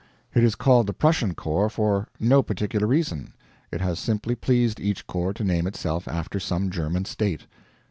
[0.33, 3.33] It is called the Prussian Corps for no particular reason.
[3.71, 7.45] It has simply pleased each corps to name itself after some German state.